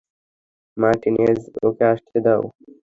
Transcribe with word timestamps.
Martinez, 0.77 1.39
ওকে 1.67 1.83
আসতে 1.93 2.17
দাও। 2.25 2.41